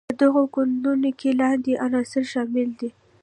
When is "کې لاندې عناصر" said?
1.19-2.23